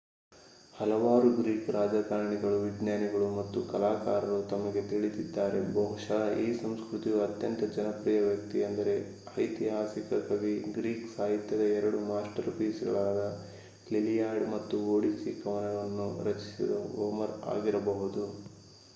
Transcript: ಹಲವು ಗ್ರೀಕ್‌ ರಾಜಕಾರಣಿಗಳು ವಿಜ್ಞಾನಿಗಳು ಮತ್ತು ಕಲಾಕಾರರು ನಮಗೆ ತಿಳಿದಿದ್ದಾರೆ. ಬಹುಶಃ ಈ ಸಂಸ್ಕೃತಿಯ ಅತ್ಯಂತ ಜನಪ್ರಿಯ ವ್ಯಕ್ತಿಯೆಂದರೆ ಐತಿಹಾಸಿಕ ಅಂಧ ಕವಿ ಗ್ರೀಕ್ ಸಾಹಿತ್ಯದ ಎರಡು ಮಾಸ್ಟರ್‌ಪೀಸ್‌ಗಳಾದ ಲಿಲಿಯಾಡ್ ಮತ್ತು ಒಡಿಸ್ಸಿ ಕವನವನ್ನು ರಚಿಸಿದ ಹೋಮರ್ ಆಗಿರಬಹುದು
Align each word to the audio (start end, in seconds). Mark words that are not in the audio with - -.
ಹಲವು 0.73 1.09
ಗ್ರೀಕ್‌ 1.35 1.67
ರಾಜಕಾರಣಿಗಳು 1.73 2.55
ವಿಜ್ಞಾನಿಗಳು 2.61 3.27
ಮತ್ತು 3.35 3.59
ಕಲಾಕಾರರು 3.71 4.37
ನಮಗೆ 4.53 4.81
ತಿಳಿದಿದ್ದಾರೆ. 4.87 5.59
ಬಹುಶಃ 5.75 6.13
ಈ 6.39 6.57
ಸಂಸ್ಕೃತಿಯ 6.61 7.19
ಅತ್ಯಂತ 7.25 7.69
ಜನಪ್ರಿಯ 7.75 8.21
ವ್ಯಕ್ತಿಯೆಂದರೆ 8.25 8.95
ಐತಿಹಾಸಿಕ 9.37 10.09
ಅಂಧ 10.11 10.29
ಕವಿ 10.29 10.53
ಗ್ರೀಕ್ 10.77 11.05
ಸಾಹಿತ್ಯದ 11.13 11.67
ಎರಡು 11.77 11.99
ಮಾಸ್ಟರ್‌ಪೀಸ್‌ಗಳಾದ 12.09 13.21
ಲಿಲಿಯಾಡ್ 13.91 14.45
ಮತ್ತು 14.55 14.77
ಒಡಿಸ್ಸಿ 14.89 15.33
ಕವನವನ್ನು 15.43 16.09
ರಚಿಸಿದ 16.29 16.71
ಹೋಮರ್ 16.91 17.35
ಆಗಿರಬಹುದು 17.53 18.25